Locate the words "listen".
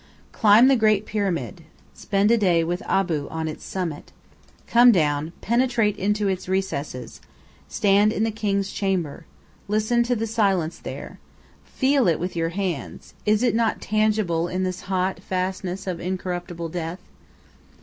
9.67-10.01